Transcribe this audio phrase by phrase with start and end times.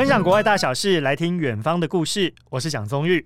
[0.00, 2.32] 分享国外大小事，来听远方的故事。
[2.48, 3.22] 我是蒋宗玉。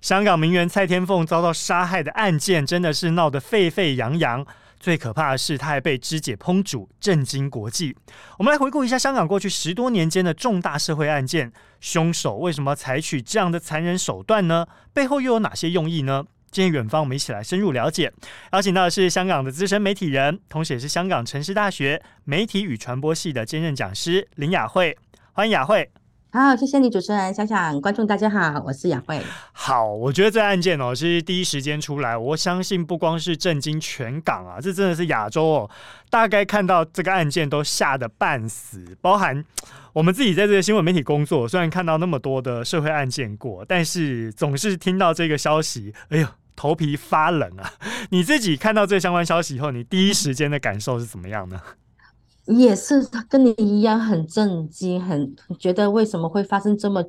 [0.00, 4.44] 香港名媛蔡天凤遭到杀害的案件，真的是闹得沸沸扬扬。
[4.80, 7.96] 最可怕的是，她还被肢解烹煮，震惊国际。
[8.36, 14.66] 我们来回顾一下香港过去十多年间的重大社会案件，凶手为什么采取这样的残忍手段呢？
[14.92, 16.24] 背后又有哪些用意呢？
[16.50, 18.12] 今天远方，我们一起来深入了解。
[18.52, 24.98] 邀请到的是香港的资深媒体人，同时也是香港城市大学媒体与传播系的兼任讲师林雅慧。
[25.32, 25.88] 欢迎雅慧。
[26.40, 29.20] 好，谢谢你主持人，想想观众大家好，我是雅慧。
[29.50, 35.70] 好，我觉得这案件哦，其实第一时间出来，我相信不光是震惊全港啊，这真的是亚洲哦，
[36.08, 39.44] 大概看到这个案件都吓得半死，包含。
[39.92, 47.72] 我们自己在这个新闻媒体工作，虽然看到那么多的社会案件过，但是总是听到这个消息，哎呦，头皮发冷啊！
[48.10, 51.60] 你自己看到这相关消息以后，你第一时间的感受是怎么样呢？
[52.48, 57.02] 也是跟你一样很震惊，很觉得为什么会发生这么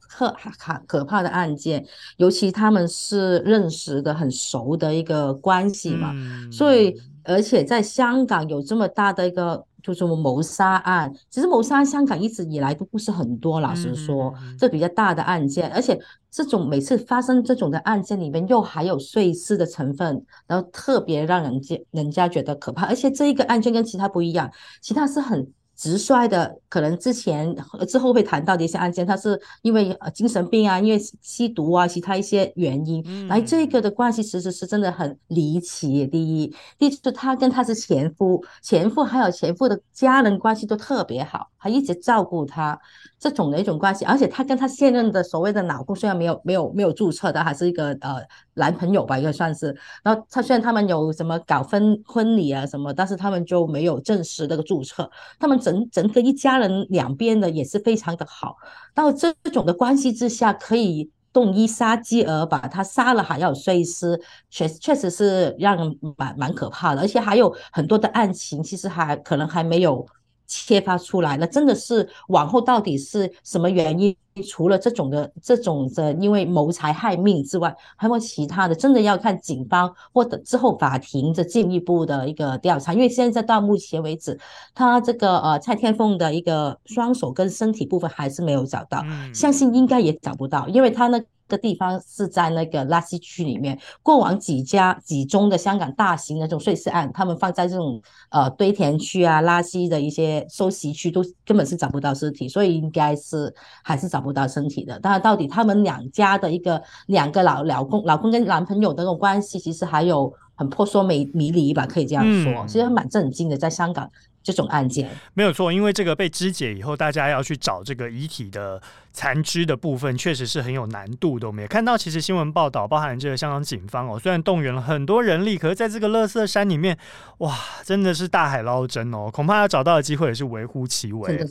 [0.00, 1.86] 可可可怕的案件？
[2.16, 9.64] 尤其他们是认识的很熟的一个关系嘛，嗯、所以而且在香港有这么大的一个。
[9.82, 15.98] 就是谋杀案，其实谋杀案香港一直以来都不是很多，老实说，这比较大的案件，而且
[16.30, 25.52] 这种每次发生这种的案件里面又还有碎尸的成分，然后特别让人家人家觉得可怕，而且这一个案件跟其他不一样，其他是很。
[25.78, 27.54] 直率的，可能之前
[27.86, 36.04] 之后会谈到的一些案件，他是因为呃精神病啊，因为吸毒啊，其他一些原因，来、嗯、这个的关系其实是真的很离奇。
[36.08, 42.76] 第一，第一是他跟他是前夫，前夫还有前夫的家人关系都特别好，还一直照顾他，
[43.20, 44.04] 这种的一种关系。
[44.04, 48.20] 而且他跟他现任的所谓的老公虽然没有没有没有注册的，还是一个呃
[48.54, 49.66] 男朋友吧，应该算是。
[50.02, 55.08] 然后他虽然他们有什么搞婚婚礼啊什么，但是他们就没有正式那个注册，
[55.38, 55.56] 他们。
[55.68, 58.56] 整整个一家人两边的也是非常的好，
[58.94, 64.20] 到这种的关系之下，可以动一杀机而把他杀了，还要碎尸，
[64.50, 70.06] 确确实是让人蛮蛮可怕的，而且还有很多的案情，其实还可能还没有。
[70.50, 74.16] 揭发出来了，真的是往后到底是什么原因？
[74.42, 78.74] 除了这种的这种的，因为谋财害命之外，还有其他的？
[78.74, 82.92] 真的要看警方或者之后法庭的进一步的一个调查。
[82.92, 84.38] 因为现在到目前为止，
[84.74, 91.22] 他这个呃蔡天凤的一个双手跟身体部分还是没有找到，相信应该也找不到，因为他那。
[91.48, 98.00] 个地方是在那个垃圾区里面，过往几家几宗的香港大型的这种碎尸案，他们放在这种
[98.30, 105.00] 呃堆填区啊、垃圾的一些收集区，都根本是找不到尸体，所以应该是还是找不到身体的。
[105.00, 114.10] 当然，到底他们两家的一个两个老老公、老公跟男朋友的那种关系，其实还有很扑朔迷迷离吧，可以这样说，其实蛮震惊的，在香港。
[114.40, 118.80] 这种案件没有错，因为这个被肢解以后，大家要去找这个遗体的
[119.12, 121.46] 残肢的部分，确实是很有难度的。
[121.46, 126.96] 我们也看到，其实新闻报道包含这个香港警方哦，虽然动员了很多人力，可是在这个垃圾山里面，
[127.38, 131.44] 哇，真的是大海捞针哦，恐怕要找到的机会也是微乎其微。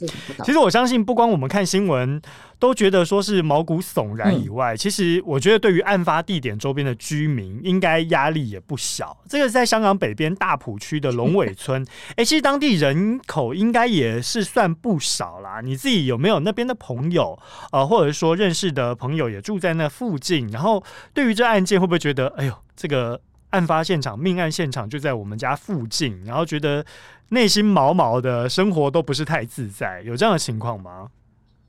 [0.45, 2.22] 其实我相信，不光我们看新闻
[2.57, 9.18] 都觉得说是毛骨悚然以外，嗯、其实我觉得对于案发地点周边的居民，应该压力也不小。
[9.28, 11.85] 这个在香港北边大埔区的龙尾村，
[12.16, 12.78] 哎，其实当地。
[12.78, 15.62] 人口应该也是算不少啦。
[15.63, 17.39] 你自己有没有那边的朋友，
[17.72, 20.47] 呃，或者说认识的朋友也住在那附近？
[20.50, 23.19] 然后对于这案件，会不会觉得，哎呦，这个
[23.50, 26.85] 案发现场、命案现场就在我们家附近，然后觉得
[27.29, 30.01] 内心毛毛的，生活都不是太自在？
[30.03, 31.07] 有这样的情况吗？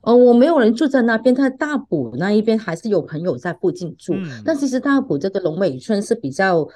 [0.01, 4.13] 呃，我没有人住在那边，但大埔那一边还是有朋友在附近住。
[4.15, 6.67] 嗯、但其实大埔这个龙尾村是比较。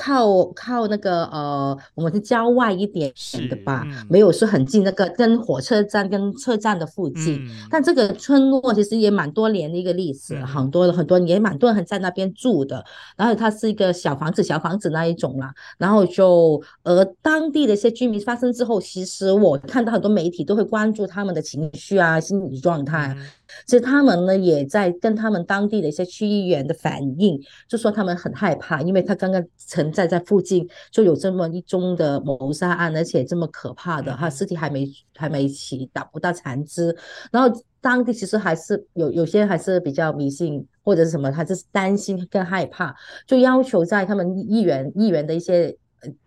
[0.00, 3.12] 靠靠那个呃，我们是郊外一点
[3.50, 7.44] 的吧，嗯、没有说很近，那个跟火车站跟车站的附近。
[7.44, 12.82] 嗯、但这个村落其实也蛮多年的一个历史，嗯、很多很多也，蛮多人在那边住的。
[13.14, 15.52] 然后它是一个小房子，小房子那一种啦。
[15.76, 23.14] 然后就而，当地的一些居民发生之后，其实我看到很多媒体都会关注他们的情绪啊、心理状态。
[23.50, 36.94] 嗯其实他们呢，也在跟他们当地的一些区议员的反映，就说他们很害怕，因为他刚刚曾在在附近就有这么一宗的谋杀案，而且这么可怕的，哈，尸体还没还没起，找不到残肢。
[37.30, 42.94] 然后当地其实还是有有些还是比较迷信或者是什么，他就是担心跟害怕，
[43.26, 45.76] 就要求在他们议员议员的一些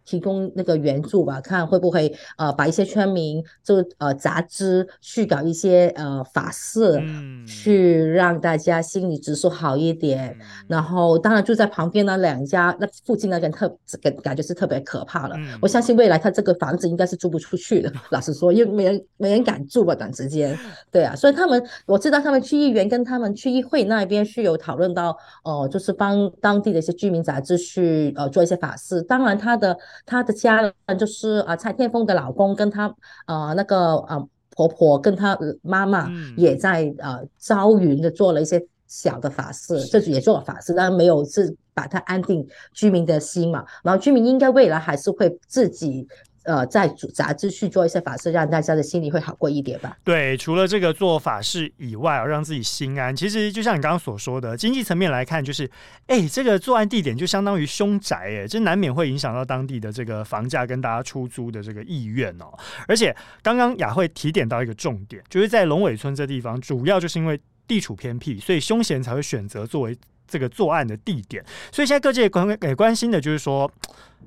[0.06, 10.36] 提供那个援助吧，看会不会呃把一些村民就呃杂支去搞一些呃法事，嗯、去让大家心理指数好一点。
[10.40, 13.70] 嗯、然后当然住在旁边那两家，那附近那边特
[14.02, 15.36] 感感觉是特别可怕了。
[15.38, 20.58] 嗯、我相信未来他这个房子应该是租不出去的，老实说，因为没人没人敢住吧，短时间。
[20.92, 25.12] 对啊，所以他们我知道他们区议员跟他们区议会那边是有讨论到
[25.46, 29.02] 哦、呃，就是帮当地的一些居民杂志去呃做一些法事。
[29.04, 29.78] 当然他的。
[30.06, 32.94] 她的家人就是啊，蔡天凤的老公跟她
[33.26, 43.64] 呃那个呃婆婆跟她妈妈也在呃招云的做了一些小的法事，这也做了法事，但没有是把它安定居民的心嘛。
[43.84, 46.08] 然后居民应该未来还是会自己。
[46.44, 49.98] 呃，在杂志去做一些法事，让大家的心里会好过一点吧。
[50.04, 53.16] 对，除了这个做法事以外，让自己心安。
[53.16, 55.70] 其实就像你刚刚所说的，经济层面来看，就是，
[56.08, 62.54] 哎，这个作案地点就相当于凶宅，哎，这难免会影响到当地的这个房价跟大家出租的这个意愿哦。
[62.88, 69.98] 而且刚刚雅慧提点到一个重点，就是在龙尾村这地方，主要就是因为地处偏僻，所以凶嫌才会选择作为
[70.28, 71.42] 这个作案的地点。
[71.72, 73.72] 所以现在各界关也关心的就是说。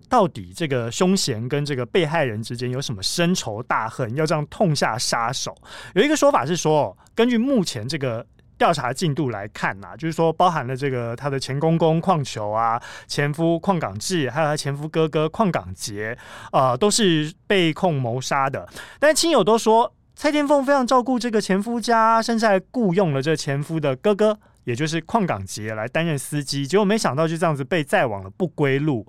[0.09, 5.57] 到底这个凶嫌跟这个被害人之间有什么深仇大恨，要这样痛下杀手？
[5.95, 8.25] 有一个说法是说，根据目前这个
[8.59, 16.17] 调查进度来看呐、就是说包含了这个他的前公公矿球啊、前夫矿港志，还有他前夫哥哥矿港杰，
[16.53, 18.67] 啊，都是被控谋杀的。
[18.99, 29.07] 但是亲友都说，蔡天凤非常照顾这个前夫家，甚至还雇佣了这前夫的哥哥，也就是矿港杰来担任司机，结果没想到就这样子被载往了不归路。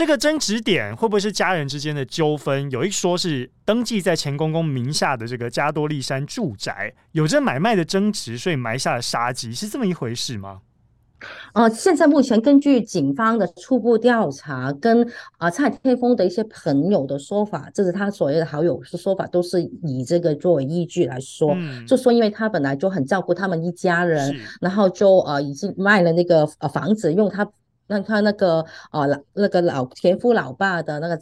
[0.00, 2.70] 这个争执点会不会是家人之间的纠纷？
[2.70, 10.60] 有一说是登记在钱公公名下的这个加多利山住宅有着买卖的争执，所以埋下了杀机，是这么一回事吗？
[11.52, 15.06] 呃，现在目前根据警方的初步调查，跟
[15.36, 27.46] 啊、呃、蔡天峰的一些朋友的说法，这是他所谓的好友的说法，都是以这个作为依据来说，嗯、就说因为他本来就很照顾他们一家人，然后就呃已经卖了那个呃房子，用他。
[27.90, 31.18] 那他那个呃老那个老前夫老爸的那个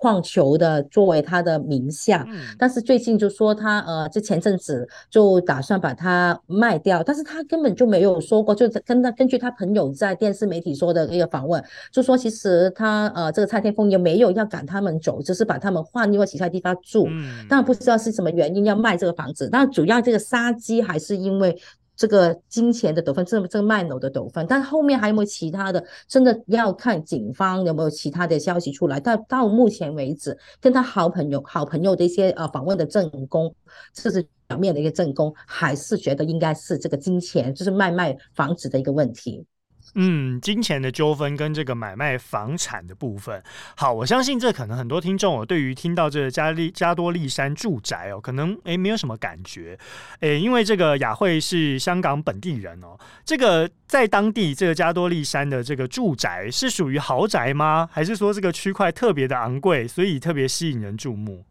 [0.00, 11.60] 矿球的作为他的名下，嗯、但是最近就说他呃，就前阵子就打算把它卖掉，但是他根本就没有说过，就跟他根据他朋友在电视媒体说的一个访问，
[11.90, 21.60] 就说其实他呃这个蔡天凤也没有要赶他们走，只是把他们换另外其他地方住，嗯、但不知道是什么原因要卖这个房子，但主要这个杀机还是因为。
[21.98, 25.84] 这个金钱的纠纷，这这卖楼的纠纷，但后面还有没有其他的？
[26.06, 29.00] 真的要看警方有没有其他的消息出来。
[29.00, 33.52] 到到目前为止，跟他好朋友、好朋友的一些呃访问的证供，
[33.92, 39.44] 这是表面的一个证供，还是觉得应该是这个金钱，就是卖卖房子的一个问题。
[39.94, 43.42] 嗯，金钱的纠纷跟这个买卖房产的部分，
[43.76, 49.78] 好，我相信这可能很多听众哦，对于听到这个加利加多利山住宅哦，可能诶没有什么感觉，
[50.20, 57.88] 诶，因为这个雅慧是香港本地人哦，这个在当地这个加多利山的这个住宅是属于豪宅吗？
[57.92, 61.44] 还是说这个区块特别的昂贵，所以特别吸引人注目？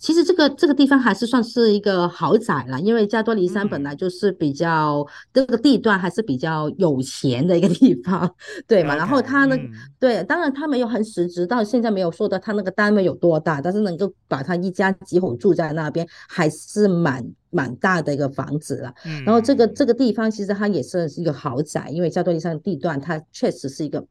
[0.00, 8.34] 其实这个这个地方还是算是一个豪宅了，因为加多利山本来就是比较、嗯、这个地段还是比较有钱的一个地方，
[8.66, 18.90] 对嘛然后他呢，嗯、对，当然他没有很实质，到现在没有说到他那个单位有多大，但是能够把他一家几口住在那边，还是蛮蛮大的一个房子了。
[19.04, 24.02] 嗯、然后这个这个地方其实它也是一个豪宅，因为加多利山的地段它确实是一个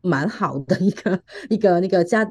[0.00, 2.26] 蛮好的一个一个那个家。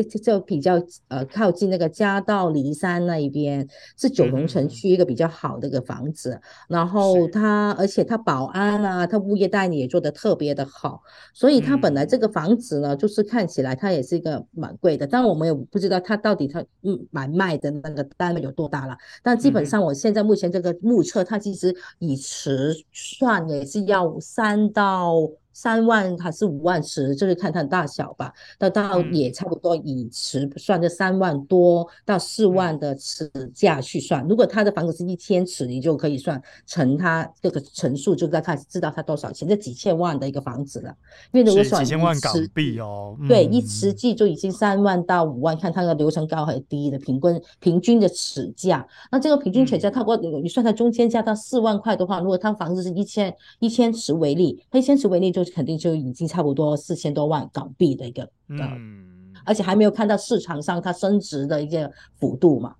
[0.00, 3.66] 就就比较呃靠近那个嘉道离山那一边，
[3.98, 11.02] 是九龙城区一个比较好的一个房子，嗯、然后它而且它保安啊，它物业代理也做得特别的好，
[11.34, 25.28] 所以它本来这个房子呢，嗯、就是看起来它也是一个蛮贵的，但我们也不知道它到底它嗯买卖的那个单位有多大了，但基本上我现在目前这个目测，它其实以尺算也是要三到。
[25.52, 28.32] 三万还是五万尺，就是看它的大小吧。
[28.58, 34.26] 到到也差不多以尺算，这三万多到四万的尺价去算。
[34.26, 39.46] 如果他的房子是一千尺，你就可以算乘它这个乘数，就大概知道它多少钱。
[39.46, 40.94] 这几千万的一个房子了，
[41.32, 48.86] 因为如果算几千万港币哦，嗯、对，一尺计就已经三万到五万，看它的流程高还是低的平均平均的尺价。
[49.10, 55.41] 那这个平均尺价，它过你算它中间价到四万块的话，如果它房子是一千一千尺为例，它一千尺为例就。
[55.44, 62.74] 肯定就已经差不多四千多万港币的一个，嗯，而且还没有看到市场上它升值的一个幅度嘛。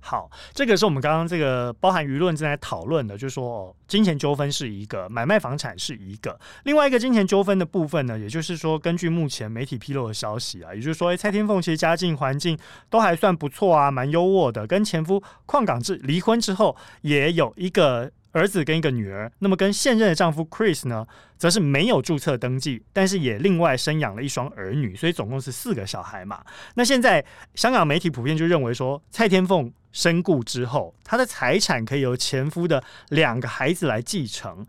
[0.00, 12.58] 好，这个是我们刚刚这个包含舆论正在讨论的，就是说哦，金钱纠纷是一个，买卖房产是一个，另外一个金钱纠纷的部分呢，也就是说，根据目前媒体披露的消息啊，也就是说，蔡天凤其实家境环境
[12.90, 18.10] 都还算不错啊，蛮优渥的，跟前夫邝港志离婚之后，也有一个。
[18.32, 21.06] 儿子跟一个女儿，那么跟现任的丈夫 Chris 呢，
[21.36, 26.44] 则是没有注册登记，但是也另外生养了一双儿女，所以总共是四个小孩嘛。
[26.74, 34.66] 那现在香港媒体普遍就认为说，蔡天凤身故之后，她的财产可以由前夫的两个孩子来继承。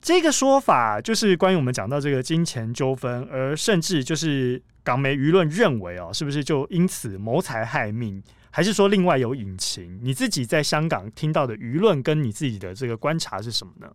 [0.00, 8.22] 这个说法就是关于我们讲到这个金钱纠纷，而甚至就是港媒舆论认为哦，是不是就因此谋财害命？
[8.50, 9.98] 还是说另外有隐情？
[10.02, 13.92] 你自己在香港听到的舆论跟你自己的这个观察是什么呢？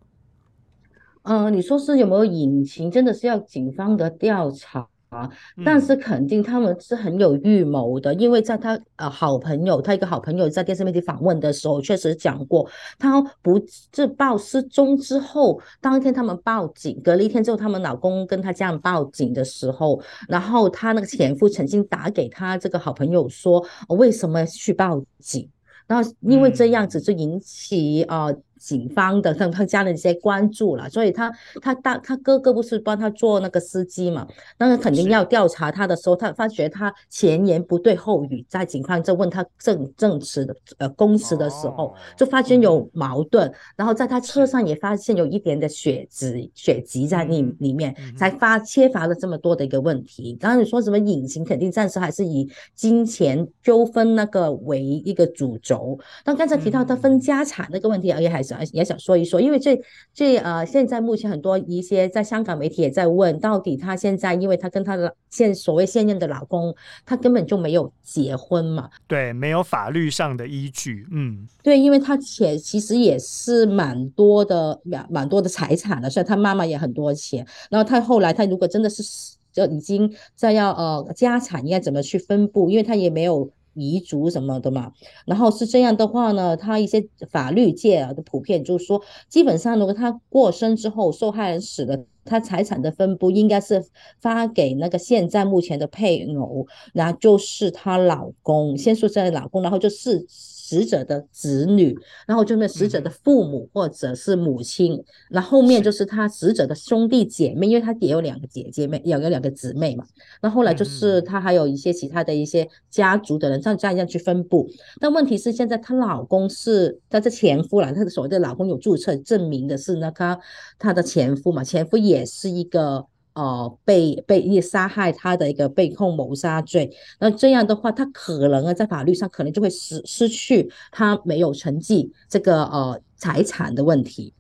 [1.24, 2.90] 呃，你说是有没有隐情？
[2.90, 4.88] 真的是要警方的调查。
[5.16, 5.30] 啊，
[5.64, 12.70] 但是肯定他们是很有预谋的，因为在他呃好朋友，他一个好朋友在电视媒体访问的时候，确实讲过，
[13.00, 13.58] 他不
[13.92, 25.50] 自报失踪之后，当天他们报警，隔了一天之后，他们老公跟他家人报警的时候，然后他那个前夫曾经打给他这个好朋友说，为什么去报警？
[25.88, 28.26] 然后因为这样子就引起啊。
[28.26, 31.32] 呃警方的跟他家人一些关注了，所以他
[31.62, 34.28] 他大他哥哥不是帮他做那个司机嘛？
[34.58, 50.38] 那个肯定要调查他的时候，他发觉他前言不对后语，在警方在问他证证词的呃供词的时候，就发现有矛盾，然后在他车上也发现有一点的血迹血迹在里里面，才发缺乏了这么多的一个问题。
[50.40, 56.00] 刚刚你说什么隐形，肯定暂时还是以金钱纠纷那个为一个主轴。
[56.26, 58.56] 那刚才提到他分家产那个问题，而且还是。
[58.74, 59.80] 也想说一说，因为这
[60.14, 66.76] 这呃，现在目前很多一些在香港媒体也在问，到底她现在，因为她跟她的现所谓现任的老公，
[67.06, 79.04] 她根本就没有结婚嘛，对，没有法律上的依据，嗯，对，因为她且其实也是蛮多的蛮蛮多的财产的，所以她妈妈也很多钱，然后她后来她如果真的是
[79.52, 83.50] 就已经在要呃家产应该怎么去分布，因为她也没有。
[83.76, 84.92] 彝族什么的嘛，
[85.26, 93.84] 然后是这样的话呢，他一些法律界啊的普遍就是说，基本上如果他过身之后，受害人死了，他财产的分布应该是
[94.20, 100.26] 发给那个现在目前的配偶，然后就是她老公，先说这老公，然后就是。
[100.68, 101.96] 死者的子女，
[102.26, 110.04] 然后就是死者的父母或者是母亲，那、嗯、后，后面就是他死者的兄弟姐妹，因为他也有两个姐姐妹，有有两个姊妹嘛。
[110.42, 114.68] 那后，来就是他还有一些其他的一些家族的人，这样这样去分布。
[115.00, 120.40] 但问题是现在她老公是她的前夫了，她的所谓的老公有注册证明的是那她
[120.80, 123.06] 她的前夫嘛，前夫也是一个。
[123.36, 126.90] 哦，被被一杀害他的一个被控谋杀罪，
[127.20, 134.34] 那这样的话，他可能啊在法律上可能就会失失去他没有成绩这个呃财产的问题。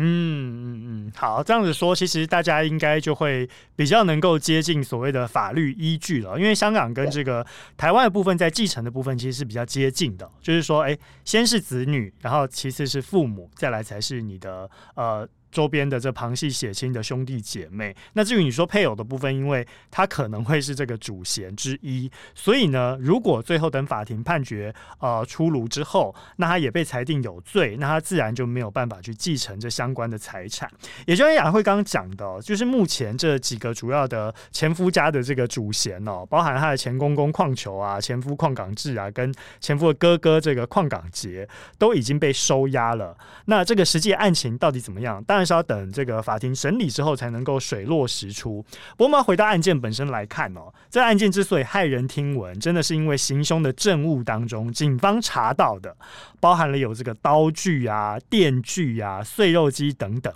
[0.00, 7.44] 嗯嗯嗯，好，这样子说，其实大家应该就会比较能够接近所谓的法律依据了，因为香港跟这个
[7.76, 15.28] 台湾的部分在继承的部分其实是比较接近的，就是说，哎，先是子女，然后其次是父母，再来才是你的呃。
[15.50, 30.70] 周边的这旁系血亲的兄弟姐妹，那至于你说配偶的部分，因为他可能会是这个主嫌之一，所以呢，如果最后等法庭判决呃出炉之后，那他也被裁定有罪，那他自然就没有办法去继承这相关的财产。
[31.06, 43.16] 也就是雅慧刚刚讲的，就是目前这几个主要的前夫家的这个主嫌哦，包含他的前公公矿球啊、前夫矿港志啊，跟前夫的哥哥这个矿港杰都已经被收押了。
[43.46, 45.22] 那这个实际案情到底怎么样？
[45.26, 48.64] 但是要等这个法庭审理之后才能够水落石出。
[48.96, 55.96] 不过我们回到案件本身来看哦，这案件之所以骇人听闻，真的是因为行凶的证物当中，警方查到的
[56.40, 60.32] 包含了有这个刀具啊、电锯啊、碎肉机等等。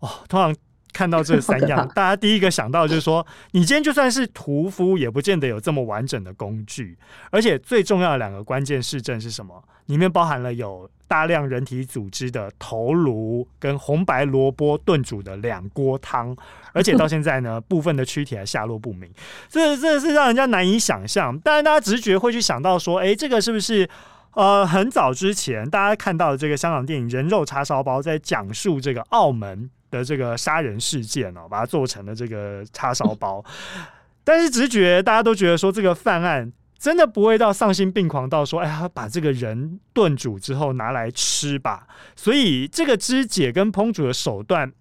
[0.00, 0.54] 哦，通常
[0.92, 6.96] 看到这三样，大家第一个想到就是说，你今天就算是屠夫，也不见得有这么完整的工具。
[7.30, 9.62] 而且最重要的两个关键事证是什么？
[9.86, 10.88] 里面包含了有。
[11.08, 16.34] 大量人体组织的头颅跟红白萝卜炖煮的两锅汤，
[16.72, 19.10] 而且到现在呢，部分的躯体还下落不明，
[19.46, 21.38] 这这是让人家难以想象。
[21.40, 23.86] 当然，大家直觉会去想到说，诶，这个是不是
[24.32, 33.44] 呃很早之前大家看到的这个香港电影《人肉叉烧包》在讲述这个澳门的这个杀人事件哦，把它做成了这个叉烧包。
[34.24, 36.52] 但是直觉大家都觉得说，这个犯案。
[36.82, 41.86] 真的不会到丧心病狂到说，哎呀，把这个人炖煮之后拿来吃吧。
[42.16, 44.72] 所以这个肢解跟烹煮的手段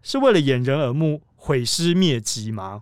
[0.00, 2.80] 是为了掩人耳目、毁尸灭迹吗？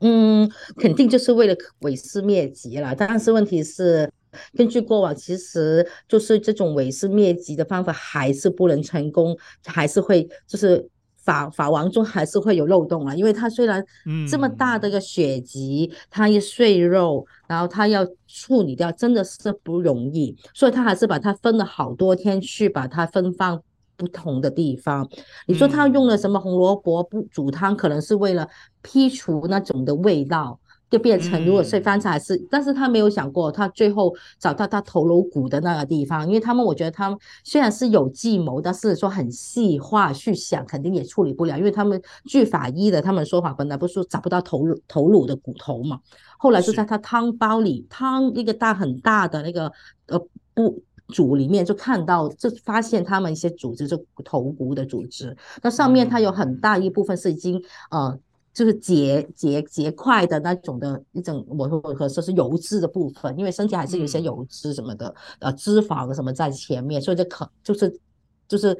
[0.00, 2.92] 嗯，肯定就是为了毁尸灭迹了。
[2.96, 4.10] 但是问题是，
[4.56, 10.84] 根据过往，其实就是这种毁尸灭迹的方法还是不能成功，还是会就是
[11.22, 13.14] 法法王中还是会有漏洞啊。
[13.14, 13.84] 因为他虽然
[14.28, 23.62] 这么大的一个血迹，他一碎肉，然后他要处理掉，真的是不容易，所以他还是把它分了好多天去把它分放
[23.96, 25.08] 不同的地方。
[25.46, 28.48] 你说他用了什么红萝卜不煮汤，可能是为了
[28.82, 30.58] 剔除那种的味道。
[30.90, 46.00] 就变成，如果是方才是，但是他没有想过，他最后找到他头颅骨的那个地方，因为他们，我觉得他们虽然是有计谋，但是说很细化去想，肯定也处理不了，因为他们据法医的他们说法，本来不是说找不到头颅头颅的骨头嘛，
[46.36, 49.70] 后来就在他汤包里，汤一个大很大的那个
[50.08, 50.20] 呃
[50.54, 58.18] 不煮里面就看到，就发现他们一些组织，就头骨的组织，那上面它有很大一部分是已经呃。
[58.52, 68.00] 就是结结结块的那种的一种，我我可说是油脂的部分，因为身体还是有些油脂什么的，呃，脂肪什么在前面，所以就可就是
[68.48, 68.76] 就是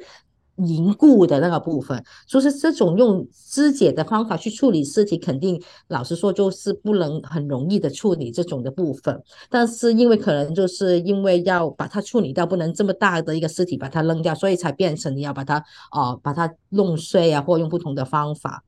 [0.55, 2.03] 凝固的那个部分。
[2.27, 9.23] 所以是这种用肢解的方法去处理尸体，肯定老实说就是不能很容易的处理这种的部分。
[9.49, 15.55] 但是因为可能就是因为要把它处理掉，不能这么大的一个尸体把它扔掉，所以才变成你要把它
[15.91, 18.63] 啊、呃、把它弄碎啊，或用不同的方法。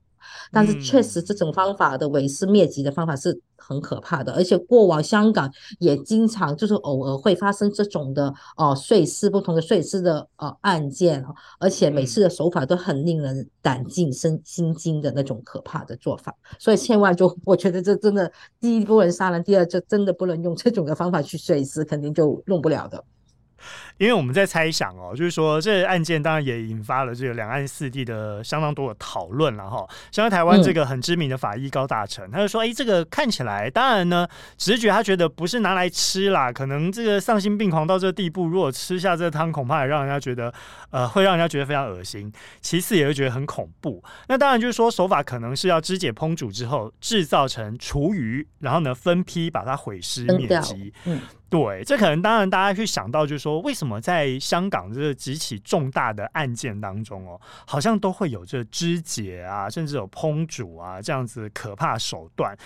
[0.51, 11.23] 但是确实，这种方法的毁尸灭迹的方法是很可怕的，而且过往香港也经常就是偶尔会发生这种的哦碎尸不同的碎尸的呃案件，
[11.59, 23.03] 而且每次的手法都很令人胆尽身心惊的那种可怕的做法，所以千万就我觉得这真的第一不能杀人，第二就真的不能用这种的方法去碎尸，肯定就弄不了的。
[23.97, 29.87] 因为我们在猜想哦，就是说这案件当然也引发了这个两岸四地的相当多的讨论了哈。
[30.11, 34.27] 像台湾这个很知名的法医高大成，他就说：“哎，这个看起来，当然呢，
[34.57, 40.53] 直觉他觉得不是拿来吃啦，可能这个丧心病狂到这个地步，如果吃下这汤，恐怕也让人家觉得，
[40.89, 42.31] 呃，会让人家觉得非常恶心。
[42.61, 44.03] 其次也会觉得很恐怖。
[44.27, 50.93] 那当然就是说手法可能是要肢解烹煮之后制造成厨余，然后呢分批把它毁尸灭迹。
[51.05, 51.21] 嗯。”
[51.53, 62.57] 对，这可能当然大家去想到，就是说，为什么在香港这几起重大的案件当中哦，好像都会有这肢解啊，甚至有烹煮啊这样子可怕手段。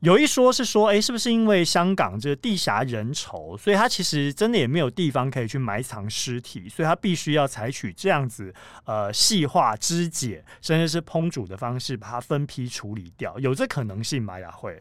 [0.00, 8.54] 有一说是说，哎，是不是因为香港这地狭人稠，所以他其实真的也没有地方可以去埋藏尸体，所以他必须要采取这样子
[8.84, 14.38] 呃细化肢解，甚至是烹煮的方式，把它分批处理掉，有这可能性吗？
[14.38, 14.78] 雅慧？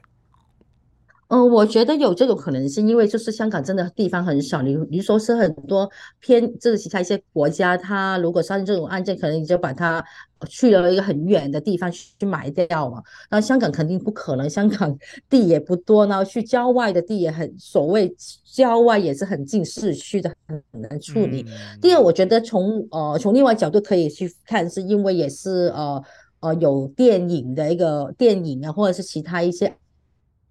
[1.33, 10.05] 嗯，我觉得有这种可能性，因为就是香港真的地方很少，你你说是很多偏这个其他一些国家，他如果发生这种案件，可能你就把它
[10.47, 13.01] 去了一个很远的地方去埋掉嘛。
[13.31, 14.95] 那香港肯定不可能，香港
[15.27, 18.15] 地也不多，然后去郊外的地也很所谓
[18.45, 21.43] 郊外也是很近市区的，很难处理。
[21.47, 26.03] 嗯、第二，我觉得从呃从另外角度可以去看，是因为也是呃
[26.41, 29.73] 呃有电影的一个电影啊，或者是其他一些。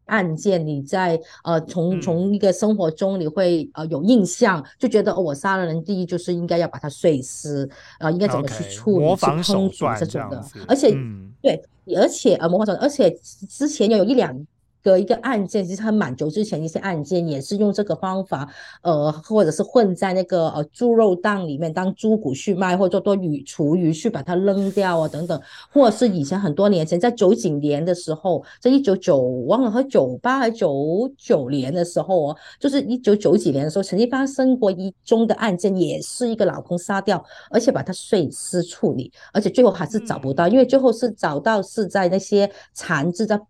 [0.07, 11.63] 案件，你在呃从从一个生活中你会呃有印象，就觉得哦，我杀了人，第一就是应该要把它碎尸，啊、呃，应该怎么去处理、okay, 去烹煮这种的，而且、嗯、对，
[11.97, 13.11] 而且呃模仿手段，而且
[13.49, 14.47] 之前要有一两。
[14.83, 18.49] 的一个案件，其实很蛮久之前一些案件也是用这个方法，
[18.83, 25.41] 呃，或者是混在那个呃猪肉档里面当猪骨去卖，或者做鱼厨余去把它扔掉啊等等，
[25.73, 43.41] 或者是以前很多年前在九几年的时候，在一九九忘了和九八还九九年的时候哦，就是一九九几年的时候曾经发生过一宗的案件，也是一个老公杀掉，而且把它碎尸处理，而且最后还是找不到，因为最后是找到是在那些残肢在。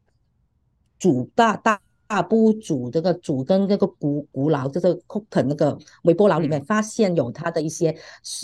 [1.02, 7.92] 煮大大大部主这个主跟那个古古老，就是 cook 那个微波炉里面发现有它的一些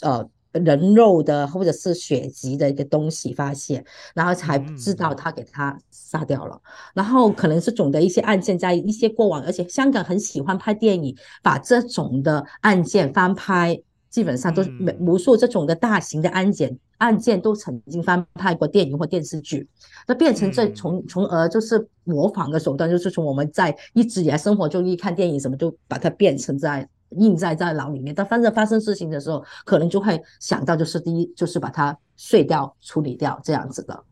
[0.02, 6.60] 呃人肉的或者是血迹的一个东西发现，然后才知道他给他杀掉了。
[6.94, 13.80] 然后可能是总的一些案件在一些过往，而且香港很喜欢拍电影，把这种的案件翻拍。
[14.18, 19.64] 基本上都是无数这种的大型的案件，案件都曾经翻拍过电影或电视剧，
[20.08, 28.12] 那变成这从从而就是模仿的手段，就是从我们在一直以来生活中一看电影什么，就把它变成在印在在脑里面。
[28.12, 34.02] 但反正发生事情的时候，可能就会想到就是第一就是把它碎掉处理掉这样子的。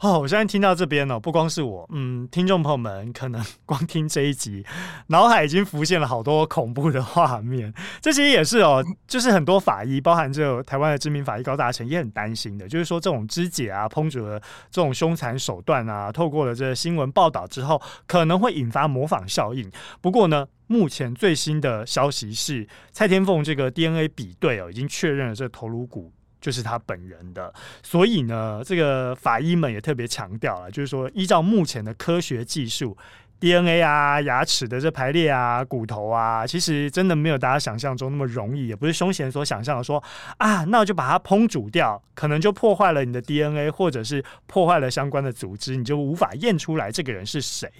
[0.00, 4.64] 哦，我现在听到这边哦，不光是我，嗯，听众朋友们可能 光听这一集，
[5.08, 7.74] 脑海已经浮现了好多恐怖的画面。
[8.00, 14.38] 这其实也是哦，就是很多法医，包含这台湾的知名法医高大成，也很担心的，就是说这种肢解啊、烹煮的
[14.70, 19.68] 这种凶残手段啊，透过了这新闻报道之后，可能会引发模仿效应。
[20.00, 26.12] 不过呢，目前最新的消息是，蔡天凤这个 DNA 比对哦，已经确认了这头颅骨。
[26.40, 32.96] 就是他本人的，所以呢，这个法医们也特别强调了，就是说，依照目前的科学技术
[33.40, 40.02] ，DNA 啊、牙齿的这排列啊、骨头啊，其实真的没有大家想象中那么容易，也不是凶嫌所想象的说
[40.38, 47.70] 啊，那我就把它烹煮掉，可能就破坏了你的 DNA，或者是破坏了相关的组织，你就无法验出来这个人是谁。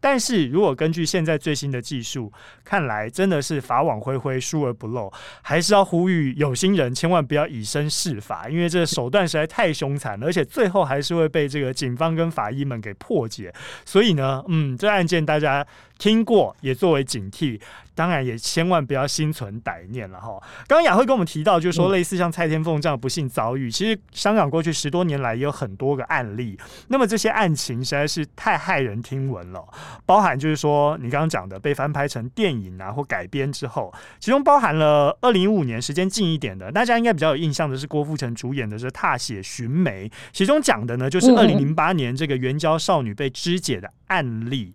[0.00, 2.32] 但是如果根据现在最新的技术，
[2.64, 13.52] 看来真的是法网恢恢，疏而不漏，还是要呼吁有心人千万不要以身试法，因为这手段实在太凶残了，而且最后还是会被这个警方跟法医们给破解。
[13.84, 15.66] 所以呢，嗯，这案件大家
[15.98, 17.60] 听过也作为警惕。
[17.92, 20.40] 当然也千万不要心存歹念了哈。
[20.66, 26.58] 刚刚雅慧跟我们提到，就是说类似像蔡天凤这样不幸遭遇，其实香港过去十多年来也有很多个案例。
[26.88, 29.62] 那么这些案情实在是太骇人听闻了，
[30.10, 44.74] 包含就是说你刚刚讲的被翻拍成电影啊或改编之后，其中包含了二零一五年时间近一点的，大家应该比较有印象的是郭富城主演的是《踏雪寻梅》，其中讲的呢就是二零零八年这个援交少女被肢解的案例。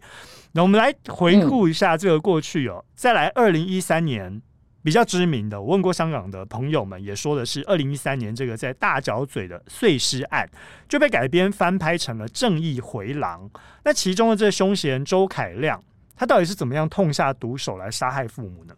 [0.54, 4.42] 那我们来回顾一下这个过去哦，再来二零一三年
[4.86, 10.48] 比较知名的，我问过香港的朋友们，也说的是二零一三年这个在大角嘴的碎尸案
[10.88, 13.50] 就被改编翻拍成了《正义回廊》。
[13.84, 15.84] 那其中的这个凶嫌周凯亮，
[16.16, 18.76] 他到底是怎么样痛下毒手来杀害父母呢？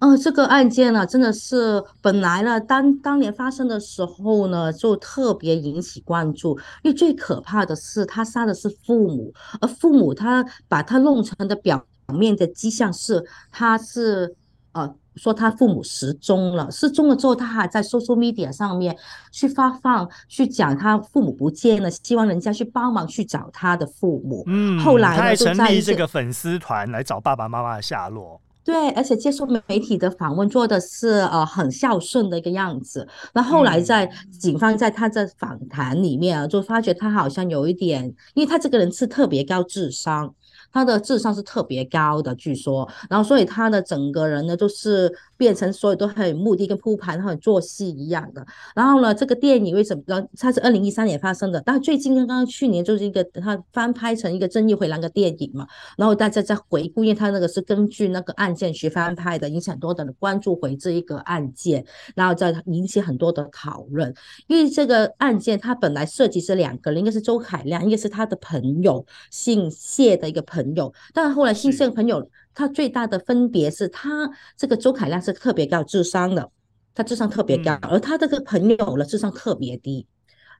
[0.00, 6.58] 哦，这个案件呢，真的是本来呢，当当年发生的时候呢，就特别引起关注。
[6.82, 14.34] 因为最可怕的是，他杀的是父母，而父母他把他弄成的表面的迹象是，他是
[14.72, 18.96] 呃说他父母失踪了，失踪了之后，他还在 social media 上面
[19.30, 24.42] 去发放，去讲他父母不见了，希望人家去帮忙去找他的父母。
[24.46, 28.40] 嗯，后来，他还成立这个粉丝团来找爸爸妈妈的下落。
[28.64, 33.08] 对，而且接受媒体的访问，做的是呃很孝顺的一个样子。
[33.34, 40.32] 那后来在警方在他的访谈里面啊，就发觉他好像有一点，因为他这个人是特别高智商。
[40.72, 48.46] 他的智商是特别高的，据说，然后所以他的整个人呢，就是变成所有都很有目的跟铺盘，很做戏一样的。
[48.76, 50.02] 然后呢，这个电影为什么？
[50.06, 55.66] 然后它是二零一三年发生的，但最近刚刚去年就是一个它翻拍成一个《正义回廊》的电影嘛。
[55.98, 64.14] 然后大家在回顾，因为它那个是根据那个案件去翻拍的，引起很多的人关注回这一个案件，然后再引起很多的讨论。
[64.46, 70.62] 因为这个案件它本来涉及是两个人，一个是周凯亮，一个是他的朋友姓谢的一个朋友。
[70.62, 76.50] 朋友，但后来姓谢的朋友，他最大的分别是他这个周凯亮是特别高智商的，
[76.94, 80.06] 他智商特别高，而他这个朋友呢智商特别低，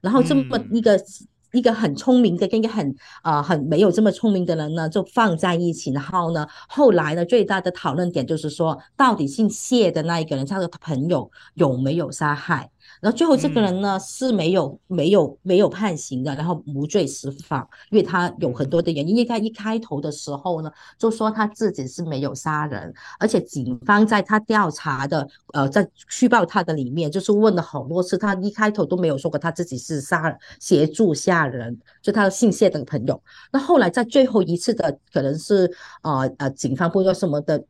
[0.01, 0.99] 然后这么一个
[1.51, 12.69] 一个很聪明的跟一个很啊很没有这么聪明的人呢就放在一起，然后呢后来呢最大的讨论点就是说，到底姓谢的那一个人他的朋友有没有杀害？
[13.03, 17.59] 然后最后这个人呢是没有没有没有判刑的，然后无罪释放，
[17.91, 19.13] 因为他有很多的原因。
[19.13, 33.21] 因为他一开头的时候呢，就说他自己是没有杀人，而且警方在他调查的呃在虚报他的里面，就是问了好多次，他一开头都没有说过他自己是杀人协助杀人，就他的姓谢的朋友。
[33.51, 35.69] 那后来在最后一次的可能是
[36.03, 37.61] 呃呃警方不知道什么的。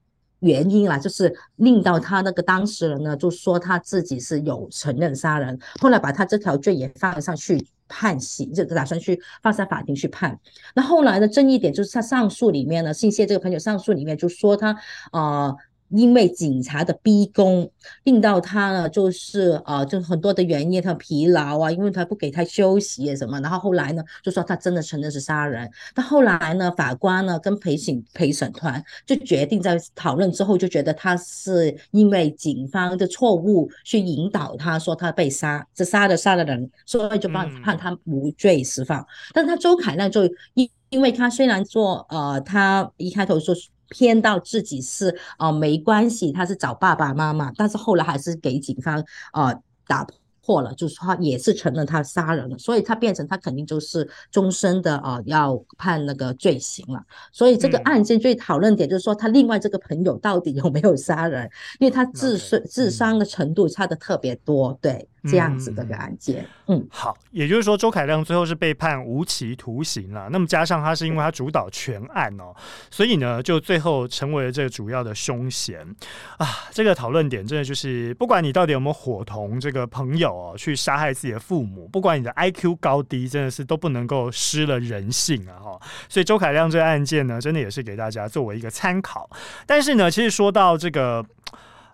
[0.44, 10.40] 原因啦，就是令到他那个当事人呢，就说他自己是有承认杀人，后来把他这条罪也放上去判刑，就打算去放上法庭去判。
[10.76, 14.78] 那后来呢争议点就是他上诉里面呢，姓谢这个朋友上诉里面就说他。
[15.12, 15.56] 呃
[15.96, 17.70] 因为警察的逼供，
[18.04, 25.70] 令到他呢，就是呃，就很多的原因，他疲劳啊，因为他不给他休息啊什么，然后后来呢，就说他真的承认是杀人。
[25.94, 39.00] 但后来呢，法官呢跟陪审陪审团就决定在讨论之后，就觉得他是因为警方的错误去引导他说他被杀，这杀的杀的人，所以就判判他无罪释放。
[39.00, 40.26] 嗯、但他周凯亮就
[40.56, 43.56] 因因为他虽然说呃，他一开头说。
[43.94, 49.00] 偏到自己是啊、呃、没关系，他是找爸爸妈妈，但是后来还是给警方
[49.32, 50.06] 啊、呃、打
[50.46, 57.00] 破了，就是他也是承认他杀人了，所以他变成他肯定就是终身的啊、呃，要判那个罪行了。
[57.32, 61.50] 所以这个案件最讨论点就是说，他另外这个朋友到底有没有杀人？
[61.80, 65.08] 因为他自伤自伤的程度差的特别多，对。
[65.26, 70.28] 这样子的个案件，嗯，嗯，好，也就是说，周凯亮最后是被判无期徒刑了。
[70.30, 72.54] 那么加上他是因为他主导全案哦，
[72.92, 75.80] 所以呢，就最后成为了这个主要的凶嫌
[76.38, 76.48] 啊。
[76.72, 85.56] 这个讨论点真的就是，不管你到底有没有伙同这个朋友哦去杀害自己的父母，不管你的 IQ 高低，真的是都不能够失了人性啊！
[85.58, 89.30] 哈，所以周凯亮这个案件呢，真的也是给大家作为一个参考。
[89.66, 91.26] 但是呢，其实说到这个。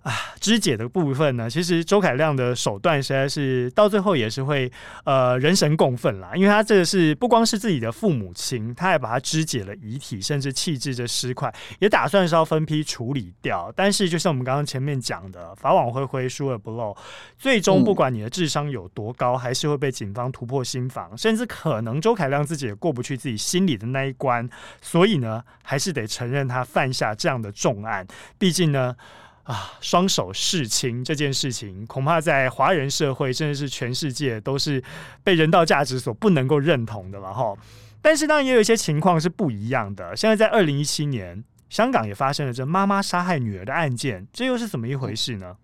[0.02, 4.72] 啊，肢解的部分呢，其实周凯亮的手段实在是到最后也是会
[5.04, 13.72] 呃人神共愤啦，因为他这个是不光是自己的父母亲，他还把他肢解了遗体，甚至弃置这尸块，也打算是要分批处理掉。
[13.76, 16.96] 但是就像我们刚刚前面讲的，法网恢恢，疏而不漏，
[17.38, 24.50] 最终不管你的智商有多高，还是会被警方突破心防，甚至可能周凯亮自己也过不去自己心里的那一关，
[24.82, 28.08] 所以呢，还是得承认他犯下这样的重案，
[28.38, 28.96] 毕竟呢。
[29.50, 34.84] 啊，双手弑亲这件事情，恐怕在华人社会，甚至是全世界，都是
[35.24, 37.56] 被人道价值所不能够认同的了哈。
[38.00, 40.16] 但是当然也有一些情况是不一样的。
[40.16, 45.56] 现在在二零一七年，香港也发生了这妈妈杀害女儿的案件，这又是怎么一回事呢？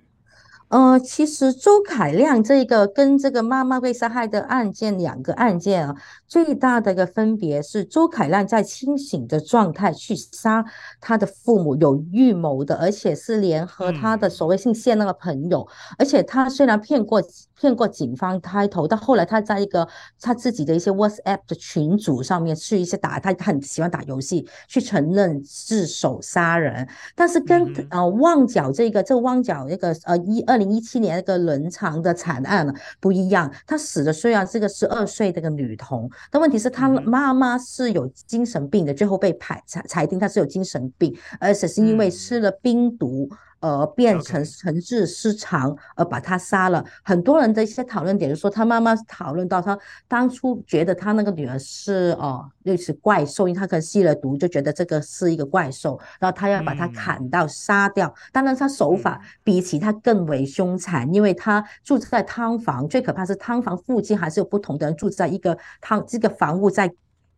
[0.69, 5.95] 呃，其实周凯亮这个跟这个妈妈被杀害的案件，两个案件啊，
[6.28, 10.65] 最大的一个分别是，周凯亮在清醒的状态去杀
[10.99, 17.21] 他的父母，有预谋的，而且是联合他的所谓姓谢那个朋友，嗯、而且他虽然骗过
[17.55, 19.87] 骗过警方开头，到后来他在一个
[20.19, 30.55] 他自己的一些 WhatsApp 的群组上面去一些打，他很喜欢打游戏，去承认自首杀人，但是跟、嗯、呃旺角这个这个旺角那个呃一二。
[30.55, 39.37] 二零一七年那个伦常的惨案不一样，他死的虽然是个十二岁的个女童，但问题是她妈妈是有精神病的，最后被
[39.67, 43.29] 裁裁定她是有精神病，而且是因为吃了冰毒。
[43.59, 46.85] 呃，变成神志失常，而把他杀了。
[47.03, 58.13] 很多人的一些讨论点就是说，他妈妈讨论到他当初觉得他那个女儿是哦，类似怪兽，因为他可能吸了毒，就觉得这个是一个怪兽，然后他要把他砍到杀掉。
[58.31, 66.93] 当然，他手法比起他更为凶残，因为他住在汤房，最可怕是汤房附近还是有不同的人住在一个汤这个房屋在。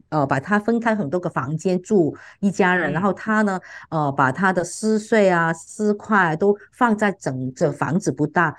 [0.10, 8.56] 呃，把他分开很多个房间住一家人，然后他呢，呃，把他的撕碎啊、撕块都放在整个房子不大，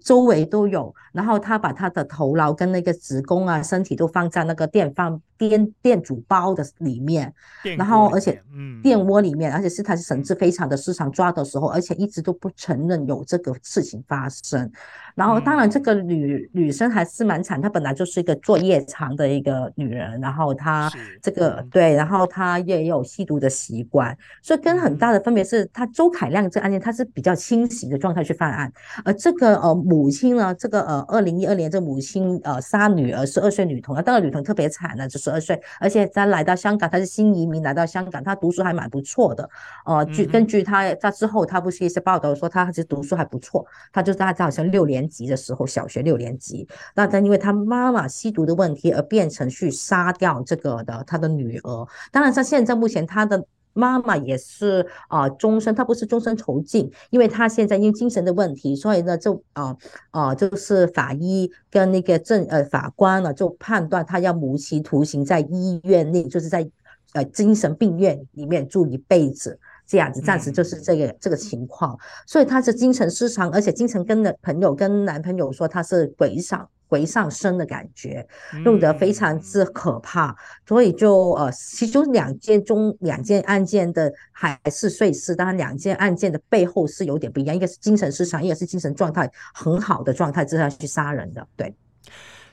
[0.00, 7.32] 周围都有，然后他把他的头脑跟那个子宫啊、身体都放在那个电饭电电煮包的里面，
[7.76, 8.42] 然后而且
[8.82, 14.70] 电窝里面，而且是他是神志非常的失常，抓的时候，而且一直都不承认有这个事情发生。
[15.14, 20.90] 然后当然这个女女生还是蛮惨，她本来就是一个做夜场的一个女人，然后她
[21.22, 28.72] 这个对，然后她也有吸毒的习惯，所以跟很大的分别是，她周凯亮这个案件她是比较清醒的状态去犯案，
[29.04, 35.24] 而这个呃母亲呢，这个呃二零一二年这个母亲呃杀女儿十二岁女童，啊当然女童特别惨呢，就是。
[35.24, 39.48] 十二岁，而且她来到香港，她是新移民来到香港，她读书还蛮不错的。
[39.86, 51.88] 呃，据根据他他之后，她不是一些报道说她其实读书还不错，她就在他好像六年级的时候，小学六年级，那他因为她妈妈吸毒的问题而变成去杀掉这个的她的女儿。
[52.12, 53.42] 当然，他现在目前她的。
[53.74, 59.76] 妈妈也是啊、终身，她不是终身囚禁，因为她现在因为精神的问题，所以呢就啊
[60.10, 66.66] 啊、就是法医跟那个证呃法官呢就判断她要无期徒刑，在医院内就是在
[67.12, 69.58] 呃精神病院里面住一辈子。
[69.86, 76.68] 这样子，暂时就是这个、嗯、这个情况，所以他是精神失常，而且经常跟的朋友跟男朋友说他是鬼上。
[76.86, 78.24] 鬼上身的感觉，
[78.62, 80.36] 弄得非常之可怕，嗯、
[80.68, 91.44] 所以就呃，其中两件中两件案件的还是碎尸，当然两件案件的背后是有点不一样，一个是精神失常，一个是精神状态很好的状态之下去杀人的。
[91.56, 91.74] 对，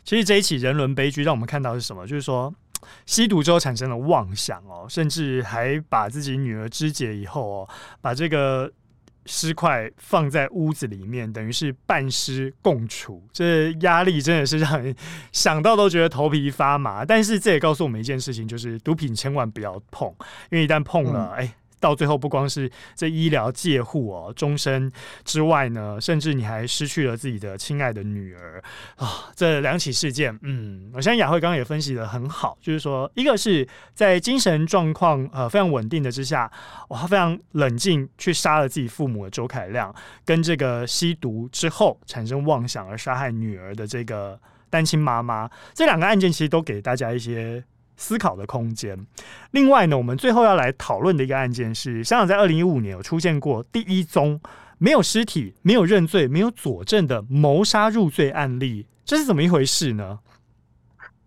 [0.04, 2.08] 其实这一起人伦悲剧让我们看到是什么？
[2.08, 2.52] 就是说
[3.06, 7.70] 吸毒之后产生了妄想哦，甚至还把自己女儿肢解以后哦，
[8.02, 8.72] 把这个。
[9.28, 14.96] 尸块放在屋子里面，等于是半尸共处，这压力真的是让人
[15.32, 17.06] 想到都觉得头皮发麻。
[17.06, 20.10] 但是这也告诉我们一件事情，就是毒品千万不要碰，
[20.50, 21.61] 因为一旦碰了，哎、嗯。
[21.82, 24.89] 到最后不光是这医疗介护哦，终身
[25.26, 28.63] 之外呢，甚至你还失去了自己的亲爱的女儿
[28.96, 29.30] 啊！
[29.36, 36.50] 这两起事件，嗯，我相信雅慧刚刚也分析得很好，就是说，一个是在精神状况呃非常稳定的之下，
[36.89, 44.39] 哇，他非常冷静去杀了自己父母的周凯亮，跟这个吸毒之后产生妄想而杀害女儿的这个
[44.70, 47.63] 单亲妈妈，这两个案件其实都给大家一些。
[48.01, 48.97] 思考的空间。
[49.51, 54.41] 另外呢，我们最后要来讨论的一个案件是，香港在二零一五年有出现过第一宗
[54.79, 60.19] 没有尸体、没有认罪、没有佐证的谋杀入罪案例，这是怎么一回事呢？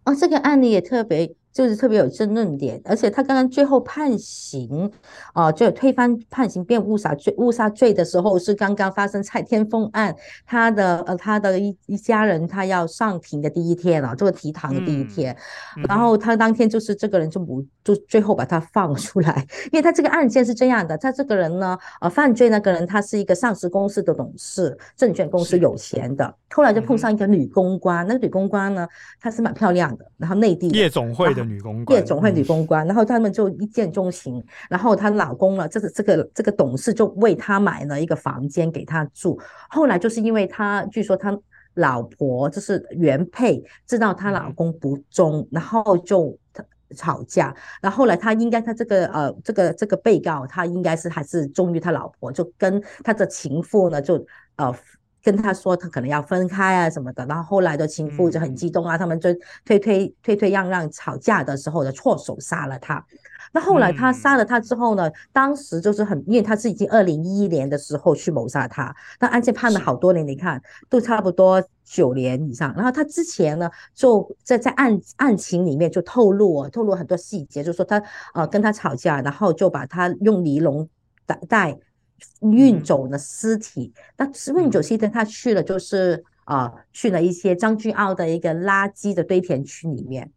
[0.05, 1.33] 哦，这个案例也特别。
[1.55, 4.91] 就是特别有争论点，而且他刚刚最后判刑，
[5.33, 10.13] 啊、呃，就推翻判刑变误杀罪，误杀罪的时候是刚刚发生蔡天凤案，
[10.45, 15.33] 他的呃他的一一家人他要上庭的第一天了，这个提堂的第一天，
[15.77, 28.87] 嗯、然后他当天就是这个人就不就最后把他放出来， 因为他这个案件是这样的，他这个人呢，呃，犯罪那个人他是一个上市公司的董事，证券公司有钱的，后来就碰上一个女公关，那个女公关呢，
[29.21, 31.45] 她是蛮漂亮的，然后内地夜总会的。
[31.45, 34.41] 女公关，夜总会女公关，然后他们就一见钟情，
[34.71, 39.37] 然后她老公呢，这个这个这个董事就为她买了一个房间给她住。
[39.69, 41.37] 后来就是因为她，据说她
[41.75, 46.39] 老婆就是原配知道她老公不忠，然后就
[46.97, 47.53] 吵架。
[47.83, 54.73] 然后后来她应该她这个呃这个这个被告，她应该是还是忠于她老婆，就跟她的情妇呢就呃。
[55.25, 59.31] 跟他说他可能要分开啊什么的，然后后来的情妇就很激动啊，他们就
[59.65, 63.03] 推推推推让让，吵架的时候的错手杀了他。
[63.53, 70.61] 那后来他杀了他之后呢，当时就是很，因为他是已经二零一一年的时候去谋杀他，那案件判了好多年，你看
[70.91, 72.75] 都差不多九年以上。
[72.75, 78.03] 然后他之前呢，就在在案案情里面就透露透露很多细节，就说他
[78.35, 80.87] 呃跟他吵架，然后就把他用尼龙
[81.25, 81.79] 带带。
[82.41, 84.27] 运走了尸体，那
[84.61, 90.31] 运走尸体，他去了，就是啊、呃，去了一些张俊澳的一个垃圾的堆填区里面。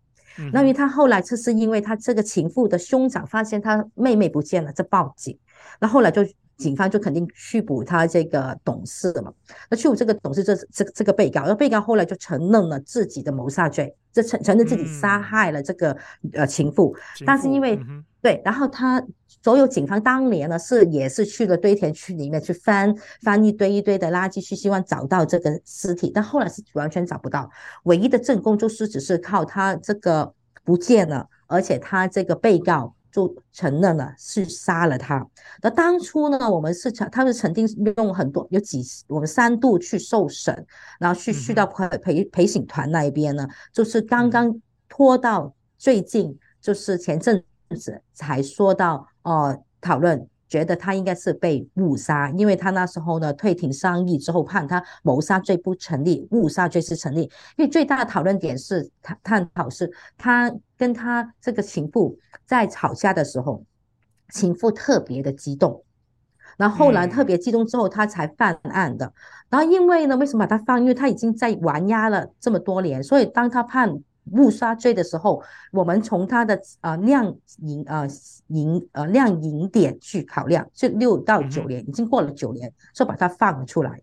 [0.54, 5.38] 那因为他后来就是因为他这个情妇的兄长发现他妹妹不见了，就报警。
[5.80, 6.24] 那后来就
[6.58, 9.34] 警方就肯定去捕他这个董事了嘛。
[9.70, 15.98] 那去捕这个董事，这这这个被告，那被告后来就承认了自己的谋杀罪，这承承认自己杀害了这个
[16.34, 17.80] 呃情妇，但是因为。
[18.20, 19.02] 对，然后他
[19.48, 27.50] 所有警方当年呢是也是去了堆填区里面去翻翻一堆一堆的垃圾，去希望找到这个尸体，但后来是完全找不到，
[27.84, 30.34] 唯一的证供就是只是靠他这个
[30.66, 35.26] 不见了，而且他这个被告就承认了是杀了他。
[35.62, 40.66] 那当初呢，我们是曾他们曾经用很多有几我们三度去受审，
[41.00, 47.42] 然后去去到陪陪陪审团那一边呢，就是刚刚拖到最近，就是前阵。
[47.76, 57.24] 子才说到哦，讨论觉得他应该是被误杀，因为他那时候呢退庭商议之后判他谋杀罪不成立，误杀罪是成立。
[57.58, 63.64] 因为最大的讨论点是探探讨是他跟他这个情妇在吵架的时候，
[64.30, 65.84] 情妇特别的激动，
[66.58, 69.06] 然后后来特别激动之后他才犯案的。
[69.06, 69.14] 嗯、
[69.50, 70.80] 然后因为呢，为什么把他放？
[70.80, 74.00] 因为他已经在关押了这么多年，所以当他判。
[74.32, 84.02] 误杀罪的时候，我们从他的啊量刑啊刑呃量刑点去考量，就六到九年，已经过了九年，就把他放了出来。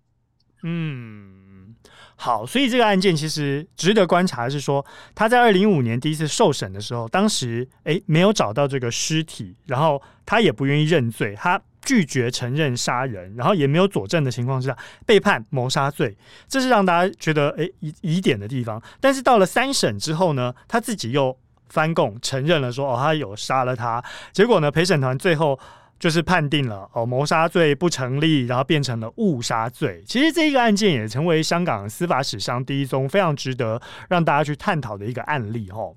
[0.63, 1.75] 嗯，
[2.17, 4.85] 好，所以这个案件其实值得观察的是说，
[5.15, 11.61] 他在二零一五年第一次受审的时候，当时诶没有找到这个尸体，然后他也不愿意认罪，他。
[11.85, 16.17] 拒绝承认杀人，然后也没有佐证的情况之下，被判谋杀罪，
[16.49, 18.83] 这是让大家觉得诶疑疑点的地方。
[19.01, 21.37] 但是到了三审之后呢，他自己又
[21.69, 24.03] 翻供承认了说，哦，他有杀了他。
[24.33, 25.59] 结果呢，陪审团最后
[25.99, 30.03] 就是判定了哦，谋杀罪不成立，然后变成了误杀罪。
[30.07, 35.95] 其实这一个案件也成为香港司法史上第一宗非常值得让大家去探讨的一个案例哦。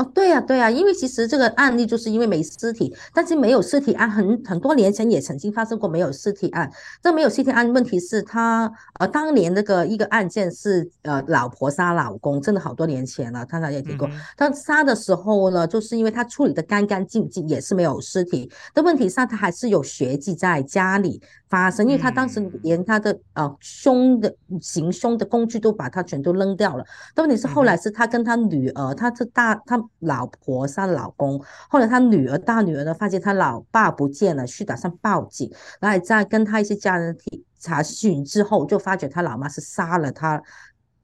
[0.00, 6.70] 哦，对呀、啊，对呀、啊，因为其实这个案例就是因为没尸体，但是没有尸体案很很多年前也曾经发生过没有尸体案。
[7.02, 14.08] 这没有尸体案问题是他呃当年那个一个案件是呃老婆杀老公，真的好多年前了，他他也提过。
[14.38, 26.84] 他杀的时候呢，就是因为他处理的干干净净，也是没有尸体但问题上，他还是有血迹在家里发生，因为他当时连他的呃凶的行凶的工具都把他全都扔掉了。
[27.14, 29.78] 但问题是后来是他跟他女儿，他是大他。
[29.98, 40.42] 老婆杀老公，后来他女儿大女儿呢，发现他老爸不见了，去打算报警，然后在跟他一些家人提查询之后，就发觉他老妈是杀了他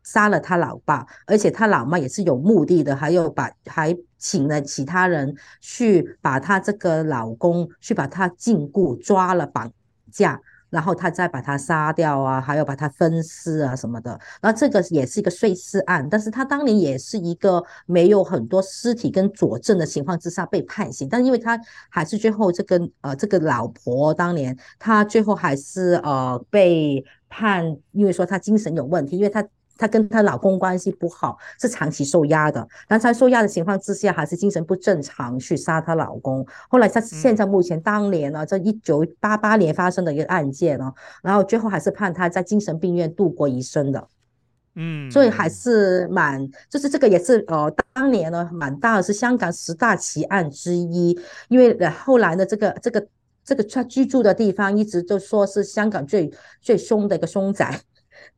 [0.03, 9.71] 杀了他老爸，而且他老妈也是有目的的，还有把还请了其他人去把他这个老公去把他禁锢、抓了、绑
[10.11, 10.41] 架。
[10.77, 14.21] 然后他再把他杀掉啊，还有把他分尸啊什么的。
[14.43, 21.59] 那这个也是一个碎尸案，但是他当年也是一个没有很多尸体跟佐证的情况之下被判刑，但因为他
[21.89, 29.43] 还是最后这个呃这个老婆当年他最后还是呃被判，因为说他精神有问题，因为他。
[29.77, 32.67] 她跟她老公关系不好，是长期受压的。
[32.89, 36.47] 但在受压的情况之下，还是精神不正常去杀她老公。
[36.69, 44.09] 后来她现在目前当年呢，这一九八八年发生的一个案件呢，然后最后还是判她在精神病院度过一生的。
[44.79, 51.19] 嗯，所以还是蛮，就是这个也是呃，当年呢蛮大的，是香港十大奇案之一。
[51.49, 53.07] 因为后来呢，这个这个
[53.43, 57.81] 这个他居住的地方一直都说是香港最最凶的一个凶宅。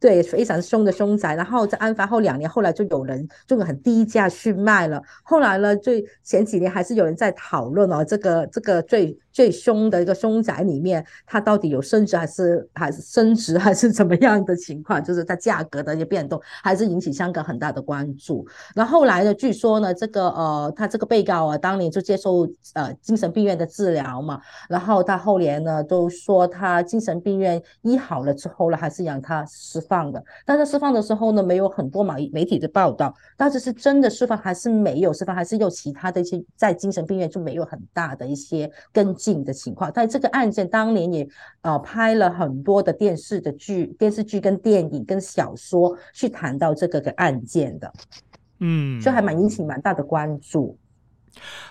[0.00, 5.02] 对，非常凶的凶宅，然后在案发后两年，后来就有人就很低价去卖了。
[5.22, 9.18] 后来呢，最前几年还是有人在讨论哦，这个这个最。
[9.32, 15.02] 最凶的一个凶宅里面，它到底有升值还是还是升值 还是怎么样的情况？
[15.02, 18.44] 就是它价格的一些变动，还是引起香港很大的关注。
[18.74, 30.20] 那后来呢，据说呢，这个呃，他这个被告啊，当年就接受呃精神病院的治疗嘛，然后他后年呢都说他精神病院医好了之后呢，还是让他释放的。
[30.44, 39.14] 但是释放的时候呢，没有很多媒媒体的报道，到底是真的释放还是没有释放，还是有其他的一些在精神病院就没有很大的一些跟。
[39.44, 41.28] 的情况，在这个案件当年也
[41.62, 47.92] 呃拍了很多的电视的剧、电视剧跟电影跟小说去谈到这个个案件的，
[48.60, 50.76] 嗯，就还蛮引起蛮大的关注。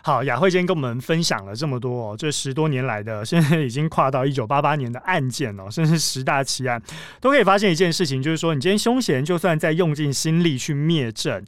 [0.02, 6.82] 好，雅慧今天跟我们分享了这么多哦，这十多年来的，现在已经跨到一九八八年的案件哦，甚至十大奇案，
[7.20, 11.44] 都可以发现一件事情，就是说，你今天凶嫌就算在用尽心力去灭证。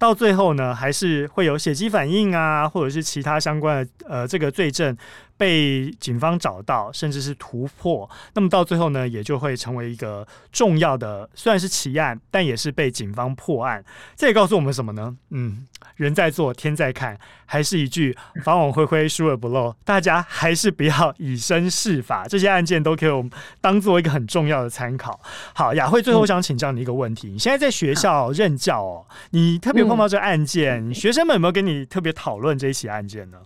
[0.00, 4.96] 到最后呢，还是会有血迹反应啊，或者是其他相关的呃这个罪证
[5.36, 8.08] 被警方找到，甚至是突破。
[8.32, 13.84] 那么到最后呢，也就会成为一个重要的，虽然是奇案，但也是被警方破案。
[14.16, 15.14] 这也告诉我们什么呢？
[15.28, 15.66] 嗯，
[16.02, 19.74] 人在做，天在看，还是一句法网恢恢，疏而不漏。
[19.84, 23.30] 大家还是不要以身试法，这些案件都可以我们
[23.60, 25.20] 当做一个很重要的参考。
[25.52, 29.80] 好，雅慧，最后想请教你一个问题：你现在在学校任教哦，你特别。
[29.90, 33.38] 碰到这案件，学生们有没有跟你特别讨论这一起案件呢？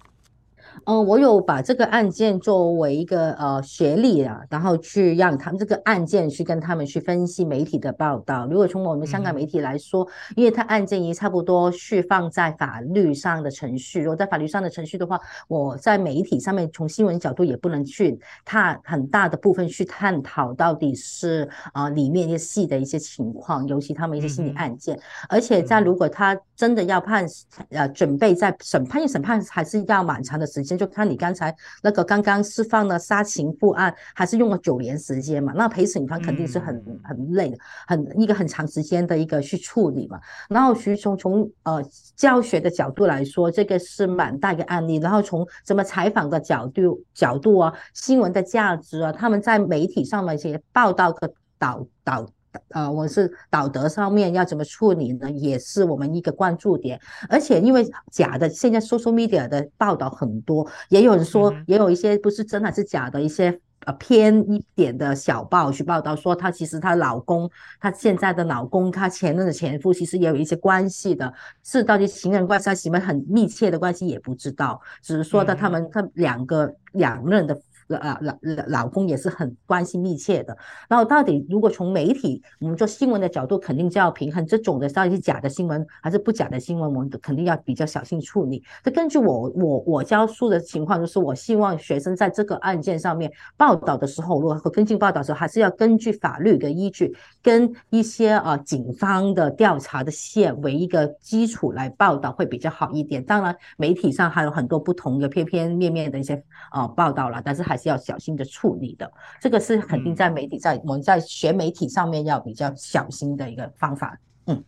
[0.87, 8.47] 嗯、呃，我有把这个案件作为一个呃学历啊，然后去让他们这个案件去跟他们去分析媒体的报道。
[8.47, 15.19] 如果从我们香港媒体来说，嗯、因为他案件已经差不多是放在法律上的程序，如果在法律上的程序的话，
[15.49, 24.95] 我在媒体上面从新闻角度也不能去探很大的部分去探讨到底是啊、呃、里面一些细的一些情况，尤其他们一些心理案件。
[24.97, 27.27] 嗯、而且在如果他真的要判
[27.71, 30.74] 呃准备在审判，因为审判还是要蛮长的时间。
[30.77, 35.53] 就看你刚才那个刚刚释放的杀情妇案，还是用了九年时间嘛？
[35.57, 37.57] 那陪审团肯定是很很累的，
[37.87, 40.21] 很一个很长时间的一个去处理嘛。
[40.49, 41.83] 然后徐从从呃
[42.17, 44.97] 教学的角度来说，这个是蛮大一个案例。
[44.97, 52.27] 然后从什么采访的角度角度啊，新闻的价值啊，他们在媒体上的一些报道的导导。
[52.71, 55.31] 呃，我是道德上面要怎么处理呢？
[55.31, 57.01] 也是我们一个关注点。
[57.29, 67.51] 而且因为假的，现在 social media 的报道很多，也有人说，也有一些不是真还是假的一些呃偏一点的小报去报道说，她其实她老公，
[67.81, 71.33] 她现在的老公，她前任的前夫，其实也有一些关系的，
[71.63, 77.61] 是到底情人关系还是什么很密切的关系也不知道，只是说的他们他两个两任的。
[77.89, 80.57] 啊，老老老公也是很关系密切的。
[80.89, 88.63] 然后到底如果从媒体，我们做新闻的角度，肯定就要平衡这种的到底是假的新闻还是不假的新闻，我们肯定要比较小心处理。
[88.83, 103.23] 这根据我我我教书的情况，就是我希望学生在这个案件上面报道的时候，如果跟进报道的时候，还是要根据法律的依据，跟一些啊警方的调查的线为一个基础来报道，会比较好一点。
[103.23, 107.74] 当然，媒体上还有很多不同的片片面面的一些啊报道了，但是还。
[107.75, 109.11] 还是要小心的处理的，
[109.41, 114.17] 这个是肯定在媒体在我们在学媒体上面要比较小心的一个方法。
[114.47, 114.63] 嗯，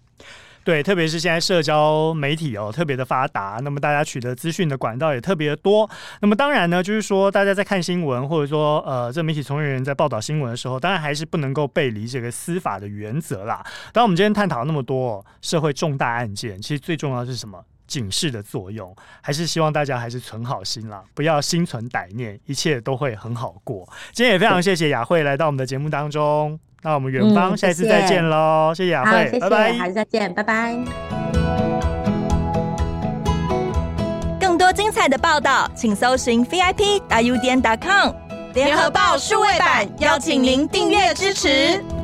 [0.64, 5.88] 对，特别是现在社交媒体哦特别的发达，那么大家取得资讯的管道也特别的多。
[6.20, 13.64] 那么当然呢，就是说大家在看新闻或者说呃这媒体从业人员在报道新闻的时候，当然还是不能够背离这个司法的原则啦。
[13.92, 17.64] 当我们今天探讨那么多社会重大案件，其实最重要的是什么？
[17.86, 23.86] 警示的作用还是希望大家还是存好心啦不要心存歹念一切都会很好过。
[24.12, 29.76] 今天也非常谢谢雅慧来到我们的节目当中那我们远方下一次再见喽谢谢雅慧拜拜。
[29.76, 30.76] 下次再见拜拜。
[34.40, 38.12] 更多精彩的报道请搜寻 vip 大 u 点 com
[38.54, 41.95] 联合报数位版邀请您订阅支持。